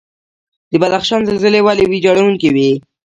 [0.71, 2.71] د بدخشان زلزلې ولې ویجاړونکې وي؟